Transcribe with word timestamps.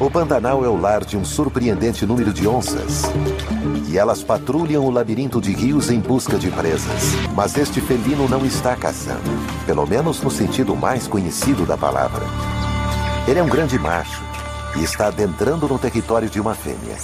O 0.00 0.08
Pantanal 0.08 0.64
é 0.64 0.68
o 0.68 0.80
lar 0.80 1.04
de 1.04 1.16
um 1.16 1.24
surpreendente 1.24 2.06
número 2.06 2.32
de 2.32 2.46
onças. 2.46 3.02
E 3.88 3.98
elas 3.98 4.22
patrulham 4.22 4.84
o 4.84 4.90
labirinto 4.90 5.40
de 5.40 5.52
rios 5.52 5.90
em 5.90 5.98
busca 5.98 6.38
de 6.38 6.52
presas. 6.52 7.14
Mas 7.34 7.56
este 7.58 7.80
felino 7.80 8.28
não 8.28 8.46
está 8.46 8.76
caçando, 8.76 9.28
pelo 9.66 9.84
menos 9.84 10.22
no 10.22 10.30
sentido 10.30 10.76
mais 10.76 11.08
conhecido 11.08 11.66
da 11.66 11.76
palavra. 11.76 12.24
Ele 13.26 13.40
é 13.40 13.42
um 13.42 13.48
grande 13.48 13.76
macho 13.76 14.22
e 14.78 14.84
está 14.84 15.08
adentrando 15.08 15.66
no 15.66 15.80
território 15.80 16.30
de 16.30 16.40
uma 16.40 16.54
fêmea. 16.54 16.96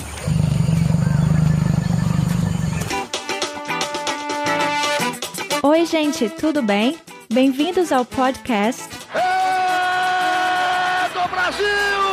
Oi, 5.64 5.84
gente, 5.84 6.28
tudo 6.28 6.62
bem? 6.62 6.96
Bem-vindos 7.32 7.90
ao 7.90 8.04
podcast 8.04 8.84
É 9.12 11.08
do 11.08 11.28
Brasil! 11.28 12.03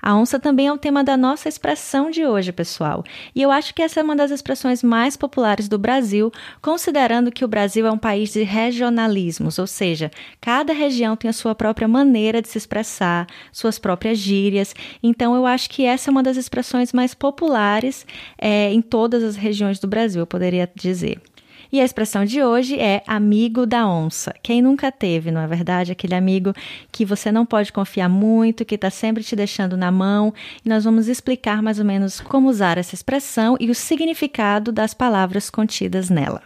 A 0.00 0.16
onça 0.16 0.38
também 0.38 0.68
é 0.68 0.72
o 0.72 0.78
tema 0.78 1.02
da 1.02 1.16
nossa 1.16 1.48
expressão 1.48 2.10
de 2.10 2.24
hoje, 2.24 2.52
pessoal. 2.52 3.04
E 3.34 3.42
eu 3.42 3.50
acho 3.50 3.74
que 3.74 3.82
essa 3.82 4.00
é 4.00 4.02
uma 4.02 4.16
das 4.16 4.30
expressões 4.30 4.82
mais 4.82 5.16
populares 5.16 5.68
do 5.68 5.78
Brasil, 5.78 6.32
considerando 6.62 7.32
que 7.32 7.44
o 7.44 7.48
Brasil 7.48 7.86
é 7.86 7.90
um 7.90 7.98
país 7.98 8.32
de 8.32 8.42
regionalismos, 8.42 9.58
ou 9.58 9.66
seja, 9.66 10.10
cada 10.40 10.72
região 10.72 11.16
tem 11.16 11.28
a 11.28 11.32
sua 11.32 11.54
própria 11.54 11.88
maneira 11.88 12.40
de 12.40 12.48
se 12.48 12.58
expressar, 12.58 13.26
suas 13.52 13.78
próprias 13.78 14.18
gírias. 14.18 14.74
Então, 15.02 15.34
eu 15.34 15.46
acho 15.46 15.68
que 15.70 15.84
essa 15.84 16.10
é 16.10 16.12
uma 16.12 16.22
das 16.22 16.36
expressões 16.36 16.92
mais 16.92 17.14
populares 17.14 18.06
é, 18.36 18.72
em 18.72 18.80
todas 18.80 19.22
as 19.22 19.36
regiões 19.36 19.78
do 19.78 19.88
Brasil, 19.88 20.20
eu 20.20 20.26
poderia 20.26 20.70
dizer. 20.74 21.20
E 21.70 21.80
a 21.80 21.84
expressão 21.84 22.24
de 22.24 22.42
hoje 22.42 22.78
é 22.78 23.02
amigo 23.06 23.66
da 23.66 23.86
onça. 23.86 24.34
Quem 24.42 24.62
nunca 24.62 24.90
teve, 24.90 25.30
não 25.30 25.40
é 25.40 25.46
verdade? 25.46 25.92
Aquele 25.92 26.14
amigo 26.14 26.54
que 26.90 27.04
você 27.04 27.30
não 27.30 27.44
pode 27.44 27.72
confiar 27.72 28.08
muito, 28.08 28.64
que 28.64 28.74
está 28.74 28.88
sempre 28.90 29.22
te 29.22 29.36
deixando 29.36 29.76
na 29.76 29.90
mão. 29.90 30.32
E 30.64 30.68
nós 30.68 30.84
vamos 30.84 31.08
explicar 31.08 31.62
mais 31.62 31.78
ou 31.78 31.84
menos 31.84 32.20
como 32.20 32.48
usar 32.48 32.78
essa 32.78 32.94
expressão 32.94 33.56
e 33.60 33.70
o 33.70 33.74
significado 33.74 34.72
das 34.72 34.94
palavras 34.94 35.50
contidas 35.50 36.08
nela. 36.08 36.42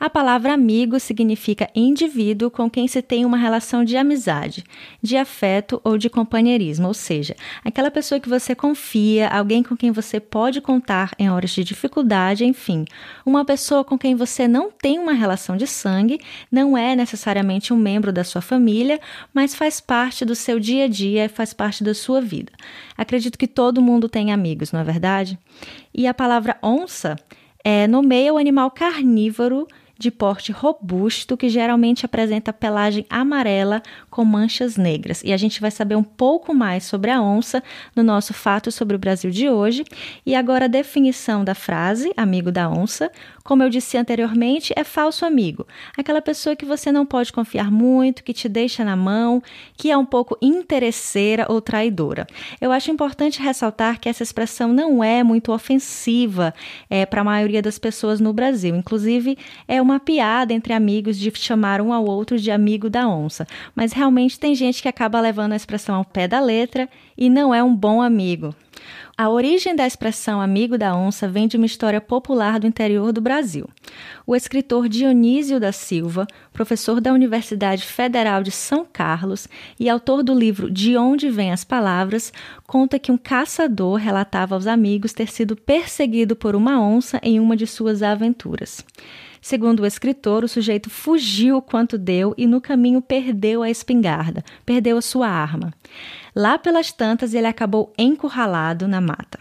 A 0.00 0.08
palavra 0.08 0.54
amigo 0.54 1.00
significa 1.00 1.68
indivíduo 1.74 2.50
com 2.50 2.70
quem 2.70 2.86
se 2.86 3.02
tem 3.02 3.24
uma 3.24 3.36
relação 3.36 3.84
de 3.84 3.96
amizade, 3.96 4.62
de 5.02 5.16
afeto 5.16 5.80
ou 5.82 5.98
de 5.98 6.08
companheirismo, 6.08 6.86
ou 6.86 6.94
seja, 6.94 7.34
aquela 7.64 7.90
pessoa 7.90 8.20
que 8.20 8.28
você 8.28 8.54
confia, 8.54 9.28
alguém 9.28 9.60
com 9.60 9.76
quem 9.76 9.90
você 9.90 10.20
pode 10.20 10.60
contar 10.60 11.10
em 11.18 11.28
horas 11.28 11.50
de 11.50 11.64
dificuldade, 11.64 12.44
enfim, 12.44 12.84
uma 13.26 13.44
pessoa 13.44 13.82
com 13.82 13.98
quem 13.98 14.14
você 14.14 14.46
não 14.46 14.70
tem 14.70 15.00
uma 15.00 15.12
relação 15.12 15.56
de 15.56 15.66
sangue, 15.66 16.20
não 16.50 16.78
é 16.78 16.94
necessariamente 16.94 17.72
um 17.72 17.76
membro 17.76 18.12
da 18.12 18.22
sua 18.22 18.40
família, 18.40 19.00
mas 19.34 19.52
faz 19.52 19.80
parte 19.80 20.24
do 20.24 20.36
seu 20.36 20.60
dia 20.60 20.84
a 20.84 20.88
dia 20.88 21.28
faz 21.28 21.52
parte 21.52 21.82
da 21.82 21.92
sua 21.92 22.20
vida. 22.20 22.52
Acredito 22.96 23.38
que 23.38 23.48
todo 23.48 23.82
mundo 23.82 24.08
tem 24.08 24.32
amigos, 24.32 24.70
não 24.70 24.78
é 24.78 24.84
verdade? 24.84 25.36
E 25.92 26.06
a 26.06 26.14
palavra 26.14 26.56
onça 26.62 27.16
é, 27.64 27.86
nomeia 27.86 28.32
o 28.32 28.38
animal 28.38 28.70
carnívoro 28.70 29.66
de 29.98 30.10
porte 30.12 30.52
robusto 30.52 31.36
que 31.36 31.48
geralmente 31.48 32.06
apresenta 32.06 32.52
pelagem 32.52 33.04
amarela 33.10 33.82
com 34.08 34.24
manchas 34.24 34.76
negras. 34.76 35.22
E 35.24 35.32
a 35.32 35.36
gente 35.36 35.60
vai 35.60 35.72
saber 35.72 35.96
um 35.96 36.04
pouco 36.04 36.54
mais 36.54 36.84
sobre 36.84 37.10
a 37.10 37.20
onça 37.20 37.62
no 37.96 38.04
nosso 38.04 38.32
fato 38.32 38.70
sobre 38.70 38.94
o 38.94 38.98
Brasil 38.98 39.30
de 39.30 39.50
hoje. 39.50 39.84
E 40.24 40.36
agora 40.36 40.66
a 40.66 40.68
definição 40.68 41.42
da 41.42 41.54
frase 41.54 42.12
amigo 42.16 42.52
da 42.52 42.70
onça. 42.70 43.10
Como 43.42 43.62
eu 43.62 43.70
disse 43.70 43.96
anteriormente, 43.96 44.74
é 44.76 44.84
falso 44.84 45.24
amigo. 45.24 45.66
Aquela 45.96 46.20
pessoa 46.20 46.54
que 46.54 46.66
você 46.66 46.92
não 46.92 47.06
pode 47.06 47.32
confiar 47.32 47.70
muito, 47.70 48.22
que 48.22 48.34
te 48.34 48.46
deixa 48.46 48.84
na 48.84 48.94
mão, 48.94 49.42
que 49.74 49.90
é 49.90 49.96
um 49.96 50.04
pouco 50.04 50.36
interesseira 50.42 51.46
ou 51.48 51.60
traidora. 51.60 52.26
Eu 52.60 52.70
acho 52.70 52.90
importante 52.90 53.40
ressaltar 53.40 53.98
que 53.98 54.08
essa 54.08 54.22
expressão 54.22 54.70
não 54.70 55.02
é 55.02 55.24
muito 55.24 55.50
ofensiva 55.50 56.54
é, 56.90 57.06
para 57.06 57.22
a 57.22 57.24
maioria 57.24 57.62
das 57.62 57.78
pessoas 57.78 58.20
no 58.20 58.34
Brasil. 58.34 58.76
Inclusive, 58.76 59.38
é 59.66 59.80
uma 59.80 59.87
piada 60.00 60.52
entre 60.52 60.72
amigos 60.72 61.16
de 61.16 61.30
chamar 61.36 61.80
um 61.80 61.92
ao 61.92 62.04
outro 62.04 62.36
de 62.36 62.50
amigo 62.50 62.90
da 62.90 63.08
onça. 63.08 63.46
Mas 63.76 63.92
realmente 63.92 64.40
tem 64.40 64.56
gente 64.56 64.82
que 64.82 64.88
acaba 64.88 65.20
levando 65.20 65.52
a 65.52 65.56
expressão 65.56 65.94
ao 65.94 66.04
pé 66.04 66.26
da 66.26 66.40
letra 66.40 66.88
e 67.16 67.30
não 67.30 67.54
é 67.54 67.62
um 67.62 67.76
bom 67.76 68.02
amigo. 68.02 68.52
A 69.16 69.28
origem 69.28 69.74
da 69.74 69.84
expressão 69.84 70.40
amigo 70.40 70.78
da 70.78 70.94
onça 70.94 71.26
vem 71.26 71.48
de 71.48 71.56
uma 71.56 71.66
história 71.66 72.00
popular 72.00 72.60
do 72.60 72.68
interior 72.68 73.12
do 73.12 73.20
Brasil. 73.20 73.68
O 74.24 74.36
escritor 74.36 74.88
Dionísio 74.88 75.58
da 75.58 75.72
Silva, 75.72 76.24
professor 76.52 77.00
da 77.00 77.12
Universidade 77.12 77.82
Federal 77.82 78.44
de 78.44 78.52
São 78.52 78.84
Carlos 78.84 79.48
e 79.78 79.88
autor 79.88 80.22
do 80.22 80.32
livro 80.32 80.70
De 80.70 80.96
Onde 80.96 81.28
Vêm 81.30 81.50
as 81.50 81.64
Palavras, 81.64 82.32
conta 82.64 82.98
que 82.98 83.10
um 83.10 83.18
caçador 83.18 83.96
relatava 83.96 84.54
aos 84.54 84.68
amigos 84.68 85.12
ter 85.12 85.28
sido 85.28 85.56
perseguido 85.56 86.36
por 86.36 86.54
uma 86.54 86.80
onça 86.80 87.18
em 87.20 87.40
uma 87.40 87.56
de 87.56 87.66
suas 87.66 88.04
aventuras. 88.04 88.84
Segundo 89.40 89.80
o 89.80 89.86
escritor, 89.86 90.44
o 90.44 90.48
sujeito 90.48 90.90
fugiu 90.90 91.60
quanto 91.62 91.96
deu 91.96 92.34
e 92.36 92.46
no 92.46 92.60
caminho 92.60 93.00
perdeu 93.00 93.62
a 93.62 93.70
espingarda, 93.70 94.44
perdeu 94.64 94.96
a 94.96 95.02
sua 95.02 95.28
arma. 95.28 95.72
Lá 96.34 96.58
pelas 96.58 96.92
tantas, 96.92 97.34
ele 97.34 97.46
acabou 97.46 97.92
encurralado 97.98 98.86
na 98.86 99.00
mata. 99.00 99.38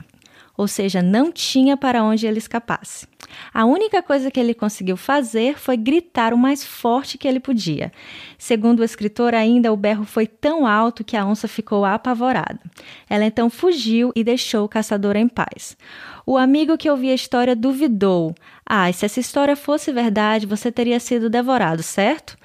Ou 0.57 0.67
seja, 0.67 1.03
não 1.03 1.31
tinha 1.31 1.77
para 1.77 2.03
onde 2.03 2.25
ele 2.25 2.39
escapasse. 2.39 3.07
A 3.53 3.65
única 3.65 4.01
coisa 4.01 4.31
que 4.31 4.39
ele 4.39 4.53
conseguiu 4.53 4.97
fazer 4.97 5.59
foi 5.59 5.77
gritar 5.77 6.33
o 6.33 6.37
mais 6.37 6.63
forte 6.63 7.17
que 7.17 7.27
ele 7.27 7.39
podia. 7.39 7.91
Segundo 8.37 8.79
o 8.79 8.83
escritor, 8.83 9.35
ainda 9.35 9.71
o 9.71 9.77
berro 9.77 10.03
foi 10.03 10.25
tão 10.25 10.65
alto 10.65 11.03
que 11.03 11.15
a 11.15 11.25
onça 11.25 11.47
ficou 11.47 11.85
apavorada. 11.85 12.59
Ela 13.07 13.25
então 13.25 13.49
fugiu 13.49 14.11
e 14.15 14.23
deixou 14.23 14.65
o 14.65 14.69
caçador 14.69 15.15
em 15.15 15.27
paz. 15.27 15.77
O 16.25 16.37
amigo 16.37 16.77
que 16.77 16.89
ouvia 16.89 17.11
a 17.11 17.15
história 17.15 17.55
duvidou. 17.55 18.33
Ah, 18.65 18.91
se 18.91 19.05
essa 19.05 19.19
história 19.19 19.55
fosse 19.55 19.91
verdade, 19.91 20.45
você 20.45 20.71
teria 20.71 20.99
sido 20.99 21.29
devorado, 21.29 21.83
certo? 21.83 22.35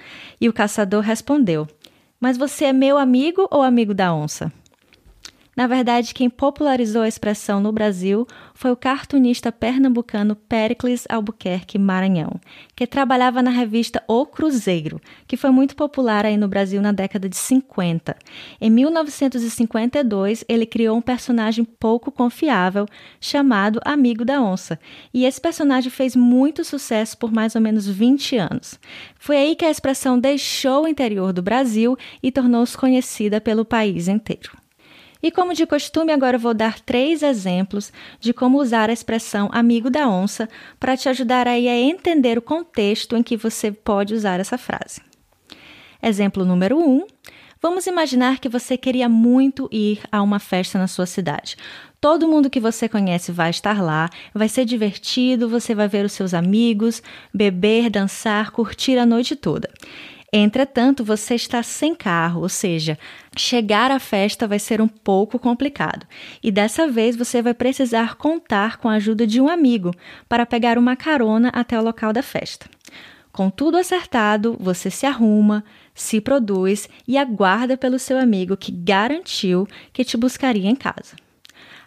E 0.41 0.49
o 0.49 0.53
caçador 0.53 1.03
respondeu: 1.03 1.67
Mas 2.21 2.37
você 2.37 2.67
é 2.67 2.73
meu 2.73 2.99
amigo 2.99 3.49
ou 3.51 3.63
amigo 3.63 3.95
da 3.95 4.15
onça? 4.15 4.53
Na 5.55 5.67
verdade, 5.67 6.15
quem 6.15 6.31
popularizou 6.31 7.03
a 7.03 7.09
expressão 7.09 7.61
no 7.61 7.71
Brasil 7.71 8.27
foi 8.55 8.71
o 8.71 8.77
cartunista 8.77 9.53
pernambucano 9.53 10.35
Pericles 10.35 11.05
Albuquerque 11.11 11.79
Maranhão, 11.79 12.41
que 12.75 12.87
trabalhava 12.87 13.43
na 13.43 13.51
revista 13.51 14.03
O 14.09 14.25
Cruzeiro, 14.25 14.99
que 15.27 15.37
foi 15.37 15.51
muito 15.51 15.77
popular 15.77 16.25
aí 16.25 16.39
no 16.39 16.49
Brasil 16.49 16.81
na 16.81 16.91
década 16.91 17.29
de 17.29 17.37
50. 17.37 18.17
Em 18.59 18.71
1952, 18.71 20.43
ele 20.49 20.65
criou 20.65 20.97
um 20.97 21.03
personagem 21.03 21.67
pouco 21.67 22.11
confiável 22.11 22.87
chamado 23.21 23.79
Amigo 23.85 24.25
da 24.25 24.41
Onça, 24.41 24.81
e 25.13 25.27
esse 25.27 25.39
personagem 25.41 25.91
fez 25.91 26.17
muito 26.17 26.65
sucesso 26.65 27.19
por 27.19 27.31
mais 27.31 27.55
ou 27.55 27.61
menos 27.61 27.87
20 27.87 28.39
anos. 28.39 28.81
Foi 29.19 29.37
aí 29.37 29.55
que 29.55 29.67
a 29.67 29.71
expressão 29.71 30.19
deixou 30.19 30.85
o 30.85 30.89
interior 30.89 31.31
do 31.31 31.43
Brasil 31.43 31.95
e 32.23 32.33
tornou-se 32.33 32.75
conhecida 32.75 33.39
pelo 33.39 33.67
país 33.67 34.09
inteiro. 34.09 34.62
E 35.23 35.31
como 35.31 35.55
de 35.55 35.65
costume, 35.67 36.13
agora 36.13 36.37
vou 36.37 36.53
dar 36.53 36.81
três 36.81 37.23
exemplos 37.23 37.93
de 38.19 38.33
como 38.33 38.61
usar 38.61 38.91
a 38.91 38.93
expressão 38.93 39.49
amigo 39.53 39.89
da 39.89 40.09
onça 40.09 40.49
para 40.81 40.97
te 40.97 41.09
ajudar 41.09 41.47
aí 41.47 41.69
a 41.69 41.79
entender 41.79 42.37
o 42.37 42.43
contexto 42.43 43.17
em 43.17 43.23
que 43.23 43.37
você 43.37 43.71
pode 43.71 44.15
usar 44.15 44.41
essa 44.41 44.59
frase. 44.59 45.01
Exemplo 46.03 46.45
número 46.45 46.77
1. 46.77 46.83
Um, 46.83 47.07
vamos 47.61 47.87
imaginar 47.87 48.41
que 48.41 48.49
você 48.49 48.77
queria 48.77 49.09
muito 49.09 49.69
ir 49.71 50.01
a 50.11 50.21
uma 50.21 50.41
festa 50.41 50.77
na 50.77 50.89
sua 50.89 51.07
cidade. 51.07 51.57
Todo 52.01 52.27
mundo 52.27 52.51
que 52.51 52.59
você 52.59 52.89
conhece 52.89 53.31
vai 53.31 53.51
estar 53.51 53.81
lá, 53.81 54.11
vai 54.35 54.49
ser 54.49 54.65
divertido, 54.65 55.49
você 55.49 55.73
vai 55.73 55.87
ver 55.87 56.05
os 56.05 56.11
seus 56.11 56.35
amigos, 56.35 57.01
beber, 57.33 57.89
dançar, 57.89 58.51
curtir 58.51 58.99
a 58.99 59.07
noite 59.07 59.37
toda. 59.37 59.71
Entretanto, 60.35 61.05
você 61.05 61.35
está 61.35 61.63
sem 61.63 61.95
carro, 61.95 62.41
ou 62.41 62.49
seja, 62.49 62.99
chegar 63.37 63.91
à 63.91 63.99
festa 63.99 64.49
vai 64.49 64.59
ser 64.59 64.81
um 64.81 64.89
pouco 64.89 65.39
complicado. 65.39 66.07
E 66.43 66.51
dessa 66.51 66.89
vez 66.89 67.15
você 67.15 67.43
vai 67.43 67.53
precisar 67.53 68.15
contar 68.15 68.79
com 68.79 68.89
a 68.89 68.95
ajuda 68.95 69.27
de 69.27 69.43
um 69.43 69.49
amigo 69.49 69.91
para 70.27 70.47
pegar 70.47 70.79
uma 70.79 70.97
carona 70.97 71.51
até 71.51 71.79
o 71.79 71.85
local 71.85 72.15
da 72.15 72.23
festa. 72.23 72.67
Com 73.31 73.51
tudo 73.51 73.77
acertado, 73.77 74.57
você 74.59 74.91
se 74.91 75.05
arruma, 75.05 75.63
se 75.95 76.19
produz 76.19 76.89
e 77.07 77.19
aguarda 77.19 77.77
pelo 77.77 77.99
seu 77.99 78.19
amigo 78.19 78.57
que 78.57 78.73
garantiu 78.73 79.69
que 79.93 80.03
te 80.03 80.17
buscaria 80.17 80.69
em 80.69 80.77
casa. 80.77 81.15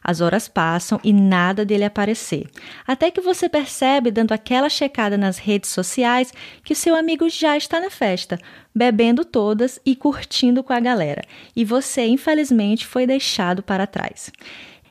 As 0.07 0.21
horas 0.21 0.47
passam 0.47 0.99
e 1.03 1.11
nada 1.11 1.65
dele 1.65 1.83
aparecer. 1.83 2.47
Até 2.85 3.09
que 3.09 3.19
você 3.19 3.49
percebe, 3.49 4.11
dando 4.11 4.33
aquela 4.33 4.69
checada 4.69 5.17
nas 5.17 5.39
redes 5.39 5.71
sociais, 5.71 6.31
que 6.63 6.75
seu 6.75 6.95
amigo 6.95 7.27
já 7.27 7.57
está 7.57 7.81
na 7.81 7.89
festa, 7.89 8.37
bebendo 8.73 9.25
todas 9.25 9.79
e 9.83 9.95
curtindo 9.95 10.63
com 10.63 10.73
a 10.73 10.79
galera. 10.79 11.23
E 11.55 11.65
você, 11.65 12.05
infelizmente, 12.05 12.85
foi 12.85 13.07
deixado 13.07 13.63
para 13.63 13.87
trás. 13.87 14.31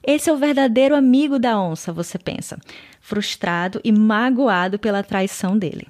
Esse 0.02 0.28
é 0.28 0.32
o 0.32 0.36
verdadeiro 0.36 0.96
amigo 0.96 1.38
da 1.38 1.60
onça, 1.60 1.92
você 1.92 2.18
pensa, 2.18 2.58
frustrado 3.00 3.80
e 3.84 3.92
magoado 3.92 4.80
pela 4.80 5.04
traição 5.04 5.56
dele. 5.56 5.86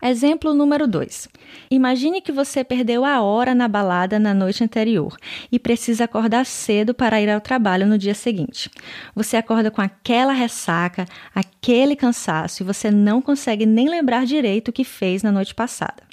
Exemplo 0.00 0.54
número 0.54 0.86
2. 0.86 1.28
Imagine 1.72 2.20
que 2.20 2.30
você 2.30 2.62
perdeu 2.62 3.04
a 3.04 3.20
hora 3.20 3.52
na 3.52 3.66
balada 3.66 4.16
na 4.16 4.32
noite 4.32 4.62
anterior 4.62 5.16
e 5.50 5.58
precisa 5.58 6.04
acordar 6.04 6.46
cedo 6.46 6.94
para 6.94 7.20
ir 7.20 7.28
ao 7.28 7.40
trabalho 7.40 7.84
no 7.84 7.98
dia 7.98 8.14
seguinte. 8.14 8.70
Você 9.12 9.36
acorda 9.36 9.72
com 9.72 9.82
aquela 9.82 10.32
ressaca, 10.32 11.04
aquele 11.34 11.96
cansaço 11.96 12.62
e 12.62 12.66
você 12.66 12.92
não 12.92 13.20
consegue 13.20 13.66
nem 13.66 13.88
lembrar 13.88 14.24
direito 14.24 14.68
o 14.68 14.72
que 14.72 14.84
fez 14.84 15.24
na 15.24 15.32
noite 15.32 15.52
passada. 15.52 16.04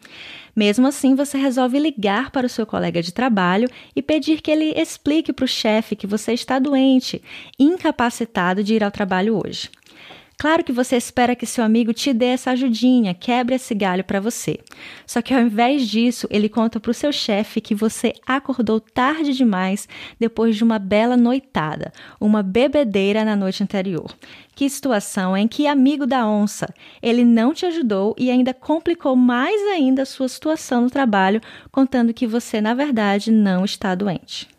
Mesmo 0.56 0.88
assim, 0.88 1.14
você 1.14 1.38
resolve 1.38 1.78
ligar 1.78 2.32
para 2.32 2.48
o 2.48 2.50
seu 2.50 2.66
colega 2.66 3.04
de 3.04 3.14
trabalho 3.14 3.70
e 3.96 4.02
pedir 4.02 4.42
que 4.42 4.50
ele 4.50 4.74
explique 4.76 5.32
para 5.32 5.46
o 5.46 5.48
chefe 5.48 5.96
que 5.96 6.08
você 6.08 6.34
está 6.34 6.58
doente, 6.58 7.22
incapacitado 7.60 8.64
de 8.64 8.74
ir 8.74 8.84
ao 8.84 8.90
trabalho 8.90 9.40
hoje. 9.46 9.70
Claro 10.38 10.64
que 10.64 10.72
você 10.72 10.98
espera 10.98 11.36
que 11.36 11.46
seu 11.46 11.64
amigo 11.64 11.94
te 11.94 12.14
dê 12.14 12.26
essa 12.26 12.52
ajudinha, 12.52 13.14
quebre 13.14 13.56
esse 13.56 13.74
galho 13.74 14.04
para 14.04 14.20
você. 14.20 14.60
Só 15.08 15.22
que 15.22 15.34
ao 15.34 15.42
invés 15.42 15.88
disso, 15.88 16.28
ele 16.30 16.50
conta 16.50 16.80
para 16.80 16.92
o 16.92 16.94
seu 16.94 17.12
chefe 17.12 17.62
que 17.62 17.74
você 17.74 18.14
acordou 18.28 18.80
tarde 18.80 19.34
demais 19.34 19.88
depois 20.20 20.56
de 20.58 20.64
uma 20.64 20.78
bela 20.78 21.16
noitada, 21.16 21.94
uma 22.20 22.44
bebedeira 22.44 23.24
na 23.24 23.36
noite 23.36 23.64
anterior. 23.64 24.14
Que 24.54 24.70
situação 24.70 25.38
em 25.38 25.48
que 25.48 25.68
amigo 25.68 26.06
da 26.06 26.28
onça, 26.28 26.74
ele 27.02 27.24
não 27.24 27.54
te 27.54 27.66
ajudou 27.66 28.14
e 28.18 28.30
ainda 28.30 28.54
complicou 28.54 29.16
mais 29.16 29.62
ainda 29.70 30.02
a 30.02 30.06
sua 30.06 30.28
situação 30.28 30.82
no 30.82 30.90
trabalho, 30.90 31.42
contando 31.72 32.14
que 32.14 32.28
você 32.28 32.60
na 32.60 32.74
verdade 32.74 33.32
não 33.32 33.64
está 33.64 33.96
doente. 33.96 34.55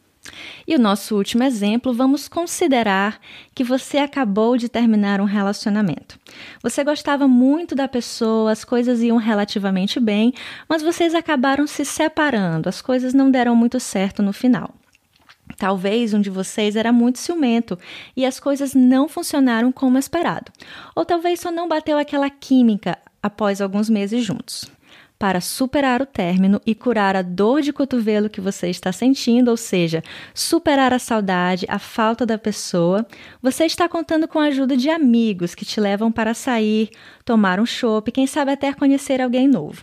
E 0.66 0.74
o 0.74 0.78
nosso 0.78 1.16
último 1.16 1.42
exemplo, 1.42 1.92
vamos 1.92 2.28
considerar 2.28 3.20
que 3.54 3.64
você 3.64 3.98
acabou 3.98 4.56
de 4.56 4.68
terminar 4.68 5.20
um 5.20 5.24
relacionamento. 5.24 6.18
Você 6.62 6.82
gostava 6.82 7.28
muito 7.28 7.74
da 7.74 7.88
pessoa, 7.88 8.52
as 8.52 8.64
coisas 8.64 9.02
iam 9.02 9.16
relativamente 9.16 10.00
bem, 10.00 10.32
mas 10.68 10.82
vocês 10.82 11.14
acabaram 11.14 11.66
se 11.66 11.84
separando, 11.84 12.68
as 12.68 12.82
coisas 12.82 13.14
não 13.14 13.30
deram 13.30 13.54
muito 13.54 13.78
certo 13.80 14.22
no 14.22 14.32
final. 14.32 14.74
Talvez 15.56 16.12
um 16.12 16.20
de 16.20 16.28
vocês 16.28 16.76
era 16.76 16.92
muito 16.92 17.18
ciumento 17.18 17.78
e 18.16 18.26
as 18.26 18.40
coisas 18.40 18.74
não 18.74 19.08
funcionaram 19.08 19.70
como 19.70 19.96
esperado. 19.96 20.52
Ou 20.94 21.04
talvez 21.04 21.40
só 21.40 21.50
não 21.50 21.68
bateu 21.68 21.96
aquela 21.96 22.28
química 22.28 22.98
após 23.22 23.60
alguns 23.60 23.88
meses 23.88 24.24
juntos 24.24 24.75
para 25.18 25.40
superar 25.40 26.02
o 26.02 26.06
término 26.06 26.60
e 26.66 26.74
curar 26.74 27.16
a 27.16 27.22
dor 27.22 27.62
de 27.62 27.72
cotovelo 27.72 28.28
que 28.28 28.40
você 28.40 28.68
está 28.68 28.92
sentindo, 28.92 29.50
ou 29.50 29.56
seja, 29.56 30.02
superar 30.34 30.92
a 30.92 30.98
saudade, 30.98 31.66
a 31.68 31.78
falta 31.78 32.26
da 32.26 32.36
pessoa, 32.38 33.06
você 33.40 33.64
está 33.64 33.88
contando 33.88 34.28
com 34.28 34.38
a 34.38 34.46
ajuda 34.46 34.76
de 34.76 34.90
amigos 34.90 35.54
que 35.54 35.64
te 35.64 35.80
levam 35.80 36.12
para 36.12 36.34
sair, 36.34 36.90
tomar 37.24 37.58
um 37.58 37.66
chopp, 37.66 38.12
quem 38.12 38.26
sabe 38.26 38.52
até 38.52 38.72
conhecer 38.72 39.20
alguém 39.20 39.48
novo. 39.48 39.82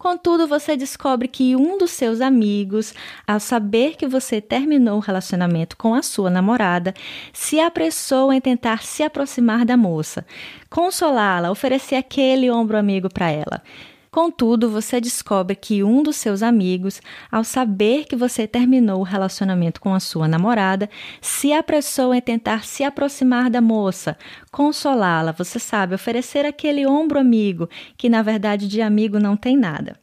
Contudo, 0.00 0.46
você 0.46 0.78
descobre 0.78 1.28
que 1.28 1.54
um 1.54 1.76
dos 1.76 1.90
seus 1.90 2.22
amigos, 2.22 2.94
ao 3.26 3.38
saber 3.38 3.96
que 3.96 4.08
você 4.08 4.40
terminou 4.40 4.96
o 4.96 5.00
relacionamento 5.00 5.76
com 5.76 5.94
a 5.94 6.00
sua 6.00 6.30
namorada, 6.30 6.94
se 7.34 7.60
apressou 7.60 8.32
em 8.32 8.40
tentar 8.40 8.82
se 8.82 9.02
aproximar 9.02 9.66
da 9.66 9.76
moça, 9.76 10.24
consolá-la, 10.70 11.50
oferecer 11.50 11.96
aquele 11.96 12.50
ombro 12.50 12.78
amigo 12.78 13.12
para 13.12 13.30
ela. 13.30 13.62
Contudo, 14.10 14.68
você 14.68 15.00
descobre 15.00 15.54
que 15.54 15.84
um 15.84 16.02
dos 16.02 16.16
seus 16.16 16.42
amigos, 16.42 17.00
ao 17.30 17.44
saber 17.44 18.06
que 18.06 18.16
você 18.16 18.44
terminou 18.44 19.00
o 19.00 19.04
relacionamento 19.04 19.80
com 19.80 19.94
a 19.94 20.00
sua 20.00 20.26
namorada, 20.26 20.90
se 21.20 21.52
apressou 21.52 22.12
em 22.12 22.20
tentar 22.20 22.64
se 22.64 22.82
aproximar 22.82 23.48
da 23.48 23.60
moça, 23.60 24.18
consolá-la, 24.50 25.30
você 25.30 25.60
sabe, 25.60 25.94
oferecer 25.94 26.44
aquele 26.44 26.84
ombro 26.84 27.20
amigo, 27.20 27.68
que 27.96 28.08
na 28.08 28.20
verdade 28.20 28.66
de 28.66 28.82
amigo 28.82 29.20
não 29.20 29.36
tem 29.36 29.56
nada. 29.56 29.94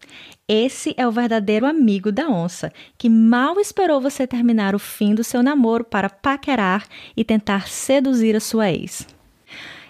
Esse 0.48 0.94
é 0.96 1.06
o 1.06 1.12
verdadeiro 1.12 1.66
amigo 1.66 2.10
da 2.10 2.30
onça, 2.30 2.72
que 2.98 3.10
mal 3.10 3.60
esperou 3.60 4.00
você 4.00 4.26
terminar 4.26 4.74
o 4.74 4.80
fim 4.80 5.14
do 5.14 5.24
seu 5.24 5.44
namoro 5.44 5.84
para 5.84 6.10
paquerar 6.10 6.86
e 7.18 7.26
tentar 7.26 7.68
seduzir 7.68 8.38
a 8.38 8.40
sua 8.40 8.72
ex. 8.72 9.17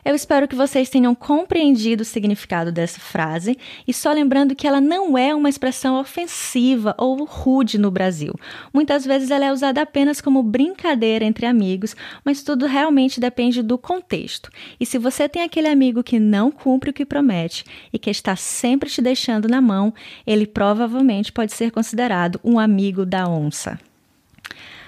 Eu 0.08 0.16
espero 0.16 0.48
que 0.48 0.56
vocês 0.56 0.90
tenham 0.90 1.14
compreendido 1.14 2.02
o 2.02 2.06
significado 2.06 2.72
dessa 2.72 2.98
frase 2.98 3.58
e 3.86 3.94
só 3.94 4.10
lembrando 4.14 4.56
que 4.56 4.66
ela 4.66 4.80
não 4.80 5.18
é 5.18 5.36
uma 5.36 5.50
expressão 5.50 6.00
ofensiva 6.00 6.96
ou 6.98 7.26
rude 7.26 7.78
no 7.78 7.92
Brasil. 7.92 8.34
Muitas 8.74 9.04
vezes 9.06 9.32
ela 9.32 9.44
é 9.44 9.52
usada 9.52 9.82
apenas 9.82 10.22
como 10.22 10.42
brincadeira 10.42 11.26
entre 11.26 11.46
amigos, 11.46 11.94
mas 12.24 12.42
tudo 12.42 12.66
realmente 12.66 13.20
depende 13.20 13.62
do 13.62 13.78
contexto. 13.78 14.50
E 14.80 14.86
se 14.86 14.98
você 14.98 15.28
tem 15.28 15.42
aquele 15.42 15.68
amigo 15.68 16.02
que 16.02 16.22
não 16.22 16.52
cumpre 16.52 16.92
o 16.92 16.94
que 16.94 17.06
promete 17.06 17.66
e 17.92 18.00
que 18.00 18.10
está 18.10 18.38
sempre 18.38 18.90
te 18.90 19.02
deixando 19.02 19.50
na 19.50 19.60
mão, 19.60 19.94
ele 20.26 20.48
provavelmente 20.48 21.34
pode 21.34 21.52
ser 21.52 21.70
considerado 21.70 22.40
um 22.46 22.58
amigo 22.58 23.06
da 23.06 23.28
onça. 23.28 23.78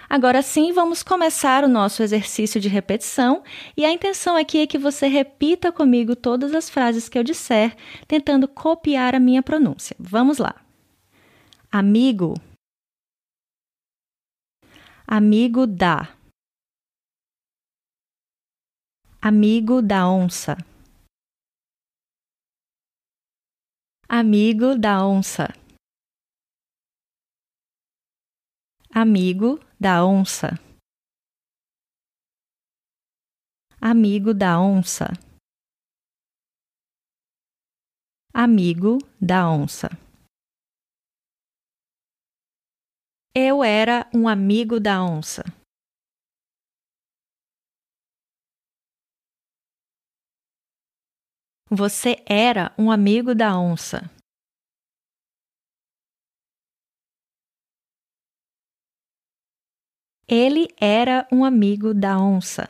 Agora 0.09 0.41
sim, 0.41 0.73
vamos 0.73 1.03
começar 1.03 1.63
o 1.63 1.67
nosso 1.67 2.01
exercício 2.01 2.59
de 2.59 2.67
repetição 2.67 3.43
e 3.77 3.85
a 3.85 3.91
intenção 3.91 4.35
aqui 4.35 4.57
é 4.57 4.65
que 4.65 4.79
você 4.79 5.05
repita 5.05 5.71
comigo 5.71 6.15
todas 6.15 6.55
as 6.55 6.67
frases 6.67 7.07
que 7.07 7.15
eu 7.15 7.23
disser, 7.23 7.77
tentando 8.07 8.47
copiar 8.47 9.13
a 9.13 9.19
minha 9.19 9.43
pronúncia. 9.43 9.95
Vamos 9.99 10.39
lá. 10.39 10.55
Amigo. 11.71 12.33
Amigo 15.05 15.67
da. 15.67 16.11
Amigo 19.21 19.79
da 19.79 20.09
onça. 20.09 20.57
Amigo 24.07 24.75
da 24.75 25.05
onça. 25.05 25.53
Amigo 28.91 29.59
da 29.79 30.05
onça. 30.05 30.49
Amigo 33.79 34.33
da 34.33 34.59
onça. 34.59 35.05
Amigo 38.33 38.97
da 39.21 39.49
onça. 39.49 39.87
Eu 43.33 43.63
era 43.63 44.09
um 44.13 44.27
amigo 44.27 44.81
da 44.81 45.01
onça. 45.01 45.43
Você 51.71 52.21
era 52.27 52.75
um 52.77 52.91
amigo 52.91 53.33
da 53.33 53.57
onça. 53.57 54.18
Ele 60.31 60.67
era 60.79 61.27
um 61.31 61.43
amigo 61.43 61.91
da 61.91 62.19
onça. 62.19 62.67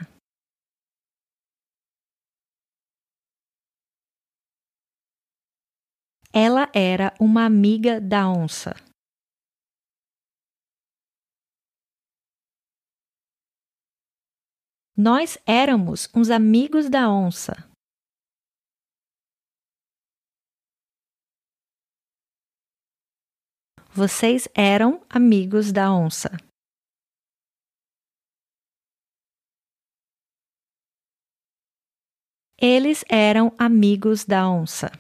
Ela 6.34 6.72
era 6.74 7.14
uma 7.20 7.46
amiga 7.46 8.00
da 8.00 8.30
onça. 8.30 8.72
Nós 14.96 15.38
éramos 15.46 16.08
uns 16.16 16.30
amigos 16.30 16.90
da 16.90 17.12
onça. 17.12 17.52
Vocês 23.92 24.48
eram 24.56 25.06
amigos 25.10 25.74
da 25.74 25.94
onça. 25.94 26.49
Eles 32.62 33.06
eram 33.08 33.54
amigos 33.58 34.26
da 34.26 34.50
onça. 34.50 34.92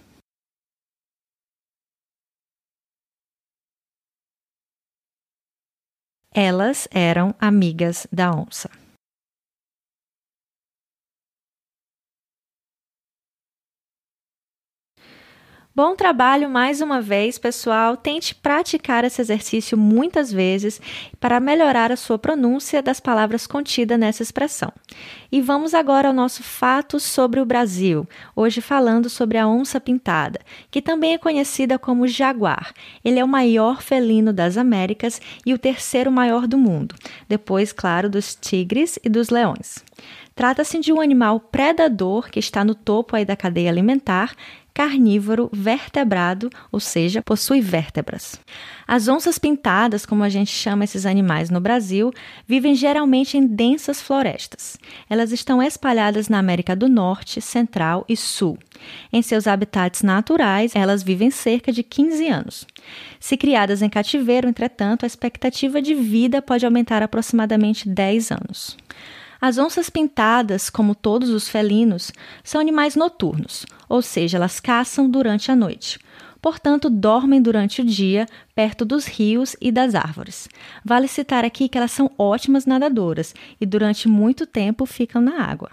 Elas 6.33 6.87
eram 6.89 7.35
amigas 7.37 8.07
da 8.13 8.31
onça. 8.31 8.78
Bom 15.81 15.95
trabalho 15.95 16.49
mais 16.49 16.81
uma 16.81 16.99
vez, 16.99 17.37
pessoal. 17.37 17.95
Tente 17.95 18.35
praticar 18.35 19.05
esse 19.05 19.21
exercício 19.21 19.77
muitas 19.77 20.29
vezes 20.29 20.81
para 21.21 21.39
melhorar 21.39 21.89
a 21.89 21.95
sua 21.95 22.19
pronúncia 22.19 22.81
das 22.81 22.99
palavras 22.99 23.47
contidas 23.47 23.97
nessa 23.97 24.21
expressão. 24.21 24.73
E 25.31 25.39
vamos 25.39 25.73
agora 25.73 26.09
ao 26.09 26.13
nosso 26.13 26.43
fato 26.43 26.99
sobre 26.99 27.39
o 27.39 27.45
Brasil, 27.45 28.05
hoje 28.35 28.59
falando 28.59 29.09
sobre 29.09 29.37
a 29.37 29.47
onça 29.47 29.79
pintada, 29.79 30.41
que 30.69 30.81
também 30.81 31.13
é 31.13 31.17
conhecida 31.17 31.79
como 31.79 32.09
jaguar. 32.09 32.73
Ele 33.01 33.17
é 33.17 33.23
o 33.23 33.27
maior 33.27 33.81
felino 33.81 34.33
das 34.33 34.57
Américas 34.57 35.21
e 35.45 35.53
o 35.53 35.57
terceiro 35.57 36.11
maior 36.11 36.45
do 36.45 36.57
mundo, 36.57 36.93
depois, 37.25 37.71
claro, 37.71 38.09
dos 38.09 38.35
tigres 38.35 38.99
e 39.01 39.07
dos 39.07 39.29
leões. 39.29 39.81
Trata-se 40.39 40.79
de 40.79 40.93
um 40.93 41.01
animal 41.01 41.37
predador 41.37 42.29
que 42.29 42.39
está 42.39 42.63
no 42.63 42.73
topo 42.73 43.13
aí 43.13 43.25
da 43.25 43.35
cadeia 43.35 43.69
alimentar 43.69 44.33
carnívoro 44.79 45.49
vertebrado, 45.51 46.49
ou 46.71 46.79
seja, 46.79 47.21
possui 47.21 47.59
vértebras. 47.59 48.39
As 48.87 49.09
onças 49.09 49.37
pintadas, 49.37 50.05
como 50.05 50.23
a 50.23 50.29
gente 50.29 50.51
chama 50.51 50.85
esses 50.85 51.05
animais 51.05 51.49
no 51.49 51.59
Brasil, 51.59 52.13
vivem 52.47 52.73
geralmente 52.73 53.37
em 53.37 53.45
densas 53.45 54.01
florestas. 54.01 54.77
Elas 55.09 55.33
estão 55.33 55.61
espalhadas 55.61 56.29
na 56.29 56.39
América 56.39 56.77
do 56.77 56.87
Norte, 56.87 57.41
Central 57.41 58.05
e 58.07 58.15
Sul. 58.15 58.57
Em 59.11 59.21
seus 59.21 59.47
habitats 59.47 60.01
naturais, 60.01 60.71
elas 60.73 61.03
vivem 61.03 61.29
cerca 61.29 61.73
de 61.73 61.83
15 61.83 62.29
anos. 62.29 62.65
Se 63.19 63.35
criadas 63.35 63.81
em 63.81 63.89
cativeiro, 63.89 64.47
entretanto, 64.47 65.03
a 65.03 65.07
expectativa 65.07 65.81
de 65.81 65.93
vida 65.93 66.41
pode 66.41 66.65
aumentar 66.65 67.03
aproximadamente 67.03 67.89
10 67.89 68.31
anos. 68.31 68.77
As 69.41 69.57
onças 69.57 69.89
pintadas, 69.89 70.69
como 70.69 70.93
todos 70.93 71.29
os 71.29 71.47
felinos, 71.47 72.11
são 72.43 72.59
animais 72.59 72.95
noturnos, 72.95 73.65
ou 73.87 74.01
seja, 74.01 74.37
elas 74.37 74.59
caçam 74.59 75.09
durante 75.09 75.49
a 75.49 75.55
noite. 75.55 75.97
Portanto, 76.41 76.89
dormem 76.89 77.41
durante 77.41 77.81
o 77.81 77.85
dia 77.85 78.25
perto 78.53 78.83
dos 78.83 79.05
rios 79.05 79.55
e 79.61 79.71
das 79.71 79.95
árvores. 79.95 80.47
Vale 80.83 81.07
citar 81.07 81.45
aqui 81.45 81.69
que 81.69 81.77
elas 81.77 81.91
são 81.91 82.11
ótimas 82.17 82.65
nadadoras 82.65 83.33
e 83.59 83.65
durante 83.65 84.07
muito 84.07 84.45
tempo 84.45 84.85
ficam 84.85 85.21
na 85.21 85.41
água. 85.43 85.69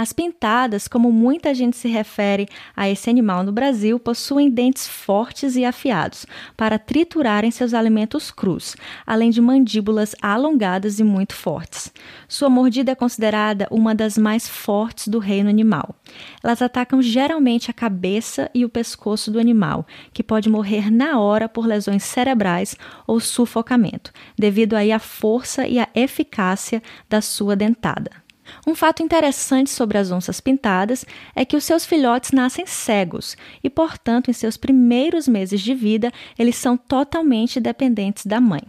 As 0.00 0.12
pintadas, 0.12 0.86
como 0.86 1.10
muita 1.10 1.52
gente 1.52 1.76
se 1.76 1.88
refere 1.88 2.46
a 2.76 2.88
esse 2.88 3.10
animal 3.10 3.42
no 3.42 3.50
Brasil, 3.50 3.98
possuem 3.98 4.48
dentes 4.48 4.86
fortes 4.86 5.56
e 5.56 5.64
afiados 5.64 6.24
para 6.56 6.78
triturarem 6.78 7.50
seus 7.50 7.74
alimentos 7.74 8.30
crus, 8.30 8.76
além 9.04 9.28
de 9.28 9.40
mandíbulas 9.40 10.14
alongadas 10.22 11.00
e 11.00 11.02
muito 11.02 11.34
fortes. 11.34 11.92
Sua 12.28 12.48
mordida 12.48 12.92
é 12.92 12.94
considerada 12.94 13.66
uma 13.72 13.92
das 13.92 14.16
mais 14.16 14.48
fortes 14.48 15.08
do 15.08 15.18
reino 15.18 15.50
animal. 15.50 15.96
Elas 16.44 16.62
atacam 16.62 17.02
geralmente 17.02 17.68
a 17.68 17.74
cabeça 17.74 18.48
e 18.54 18.64
o 18.64 18.68
pescoço 18.68 19.32
do 19.32 19.40
animal, 19.40 19.84
que 20.12 20.22
pode 20.22 20.48
morrer 20.48 20.92
na 20.92 21.18
hora 21.18 21.48
por 21.48 21.66
lesões 21.66 22.04
cerebrais 22.04 22.76
ou 23.04 23.18
sufocamento, 23.18 24.12
devido 24.38 24.74
aí 24.74 24.92
à 24.92 25.00
força 25.00 25.66
e 25.66 25.76
à 25.76 25.88
eficácia 25.92 26.80
da 27.10 27.20
sua 27.20 27.56
dentada. 27.56 28.27
Um 28.66 28.74
fato 28.74 29.02
interessante 29.02 29.70
sobre 29.70 29.98
as 29.98 30.10
onças 30.10 30.40
pintadas 30.40 31.04
é 31.34 31.44
que 31.44 31.56
os 31.56 31.64
seus 31.64 31.84
filhotes 31.84 32.32
nascem 32.32 32.66
cegos 32.66 33.36
e, 33.62 33.70
portanto, 33.70 34.30
em 34.30 34.34
seus 34.34 34.56
primeiros 34.56 35.28
meses 35.28 35.60
de 35.60 35.74
vida, 35.74 36.12
eles 36.38 36.56
são 36.56 36.76
totalmente 36.76 37.60
dependentes 37.60 38.26
da 38.26 38.40
mãe. 38.40 38.62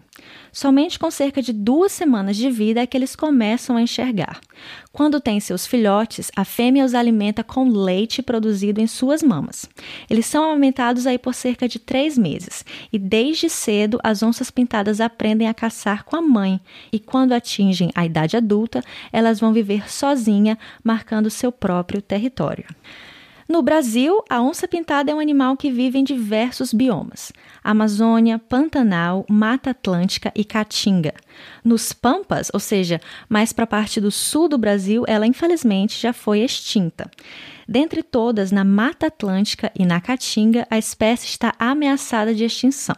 Somente 0.52 0.98
com 0.98 1.12
cerca 1.12 1.42
de 1.42 1.54
duas 1.54 1.92
semanas 1.92 2.36
de 2.36 2.50
vida 2.50 2.82
é 2.82 2.88
que 2.88 2.98
eles 2.98 3.16
começam 3.16 3.78
a 3.78 3.82
enxergar. 3.82 4.40
Quando 4.92 5.22
têm 5.22 5.40
seus 5.40 5.66
filhotes, 5.66 6.32
a 6.36 6.44
fêmea 6.44 6.84
os 6.84 6.94
alimenta 6.94 7.44
com 7.44 7.70
leite 7.70 8.22
produzido 8.22 8.82
em 8.82 8.88
suas 8.88 9.22
mamas. 9.22 9.70
Eles 10.10 10.26
são 10.26 10.44
amamentados 10.44 11.06
aí 11.06 11.18
por 11.18 11.34
cerca 11.34 11.68
de 11.68 11.80
três 11.80 12.18
meses 12.18 12.66
e 12.92 12.98
desde 12.98 13.50
cedo 13.50 14.00
as 14.04 14.24
onças 14.24 14.50
pintadas 14.52 15.00
aprendem 15.00 15.48
a 15.48 15.54
caçar 15.54 16.04
com 16.04 16.16
a 16.16 16.22
mãe 16.22 16.60
e 16.92 17.00
quando 17.00 17.34
atingem 17.34 17.92
a 17.96 18.06
idade 18.06 18.36
adulta, 18.36 18.84
elas 19.12 19.40
vão 19.40 19.54
viver 19.54 19.90
sozinha, 19.90 20.58
marcando 20.84 21.30
seu 21.30 21.52
próprio 21.52 22.02
território. 22.02 22.66
No 23.52 23.64
Brasil, 23.64 24.24
a 24.30 24.40
onça-pintada 24.44 25.10
é 25.10 25.16
um 25.16 25.20
animal 25.20 25.58
que 25.58 25.72
vive 25.72 25.98
em 25.98 26.04
diversos 26.04 26.72
biomas: 26.72 27.34
Amazônia, 27.64 28.38
Pantanal, 28.38 29.26
Mata 29.28 29.72
Atlântica 29.72 30.32
e 30.36 30.46
Caatinga. 30.46 31.16
Nos 31.66 31.92
Pampas, 31.92 32.52
ou 32.54 32.60
seja, 32.60 33.02
mais 33.28 33.52
para 33.52 33.64
a 33.64 33.68
parte 33.68 34.00
do 34.00 34.12
sul 34.12 34.48
do 34.48 34.56
Brasil, 34.56 35.04
ela 35.08 35.26
infelizmente 35.26 36.00
já 36.00 36.14
foi 36.14 36.42
extinta. 36.42 37.10
Dentre 37.68 38.04
todas, 38.04 38.52
na 38.52 38.64
Mata 38.64 39.08
Atlântica 39.08 39.72
e 39.76 39.84
na 39.84 40.00
Caatinga, 40.00 40.68
a 40.70 40.78
espécie 40.78 41.26
está 41.26 41.56
ameaçada 41.58 42.36
de 42.36 42.46
extinção. 42.46 42.96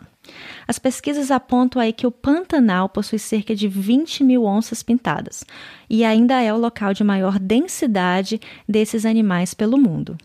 As 0.67 0.77
pesquisas 0.77 1.31
apontam 1.31 1.81
aí 1.81 1.93
que 1.93 2.05
o 2.05 2.11
Pantanal 2.11 2.89
possui 2.89 3.19
cerca 3.19 3.55
de 3.55 3.69
20 3.69 4.21
mil 4.25 4.43
onças 4.43 4.83
pintadas 4.83 5.45
e 5.89 6.03
ainda 6.03 6.41
é 6.41 6.53
o 6.53 6.57
local 6.57 6.93
de 6.93 7.05
maior 7.05 7.39
densidade 7.39 8.37
desses 8.67 9.05
animais 9.05 9.53
pelo 9.53 9.77
mundo. 9.77 10.17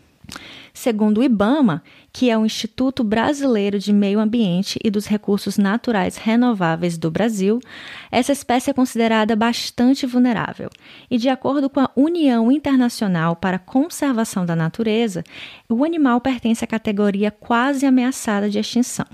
Segundo 0.73 1.19
o 1.19 1.23
IBAMA, 1.23 1.81
que 2.13 2.29
é 2.29 2.37
o 2.37 2.45
Instituto 2.45 3.03
Brasileiro 3.03 3.79
de 3.79 3.91
Meio 3.91 4.19
Ambiente 4.19 4.79
e 4.83 4.91
dos 4.91 5.07
Recursos 5.07 5.57
Naturais 5.57 6.17
Renováveis 6.17 6.97
do 6.99 7.09
Brasil, 7.09 7.59
essa 8.11 8.31
espécie 8.31 8.69
é 8.69 8.73
considerada 8.73 9.35
bastante 9.35 10.05
vulnerável. 10.05 10.69
E, 11.09 11.17
de 11.17 11.29
acordo 11.29 11.67
com 11.67 11.79
a 11.79 11.89
União 11.95 12.51
Internacional 12.51 13.35
para 13.35 13.55
a 13.57 13.59
Conservação 13.59 14.45
da 14.45 14.55
Natureza, 14.55 15.23
o 15.67 15.83
animal 15.83 16.21
pertence 16.21 16.63
à 16.63 16.67
categoria 16.67 17.31
quase 17.31 17.85
ameaçada 17.85 18.47
de 18.47 18.59
extinção. 18.59 19.07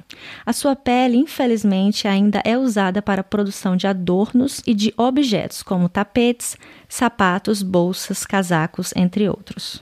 A 0.45 0.51
sua 0.51 0.75
pele, 0.75 1.17
infelizmente, 1.17 2.07
ainda 2.09 2.41
é 2.43 2.57
usada 2.57 3.01
para 3.01 3.21
a 3.21 3.23
produção 3.23 3.77
de 3.77 3.87
adornos 3.87 4.61
e 4.67 4.73
de 4.73 4.93
objetos 4.97 5.63
como 5.63 5.87
tapetes, 5.87 6.57
sapatos, 6.89 7.63
bolsas, 7.63 8.25
casacos, 8.25 8.93
entre 8.95 9.29
outros. 9.29 9.81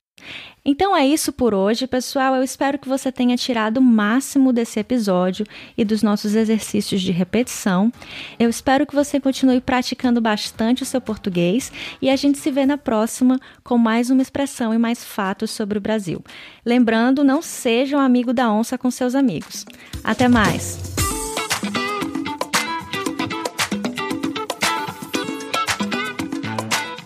Então 0.63 0.95
é 0.95 1.05
isso 1.05 1.31
por 1.31 1.53
hoje, 1.53 1.87
pessoal. 1.87 2.35
Eu 2.35 2.43
espero 2.43 2.77
que 2.77 2.87
você 2.87 3.11
tenha 3.11 3.35
tirado 3.35 3.77
o 3.77 3.81
máximo 3.81 4.53
desse 4.53 4.79
episódio 4.79 5.45
e 5.75 5.83
dos 5.83 6.03
nossos 6.03 6.35
exercícios 6.35 7.01
de 7.01 7.11
repetição. 7.11 7.91
Eu 8.37 8.49
espero 8.49 8.85
que 8.85 8.93
você 8.93 9.19
continue 9.19 9.59
praticando 9.59 10.21
bastante 10.21 10.83
o 10.83 10.85
seu 10.85 11.01
português 11.01 11.71
e 12.01 12.09
a 12.09 12.15
gente 12.15 12.37
se 12.37 12.51
vê 12.51 12.65
na 12.65 12.77
próxima 12.77 13.39
com 13.63 13.77
mais 13.77 14.11
uma 14.11 14.21
expressão 14.21 14.73
e 14.73 14.77
mais 14.77 15.03
fatos 15.03 15.49
sobre 15.49 15.79
o 15.79 15.81
Brasil. 15.81 16.23
Lembrando, 16.63 17.23
não 17.23 17.41
seja 17.41 17.97
um 17.97 18.01
amigo 18.01 18.31
da 18.31 18.51
onça 18.51 18.77
com 18.77 18.91
seus 18.91 19.15
amigos. 19.15 19.65
Até 20.03 20.27
mais! 20.27 21.00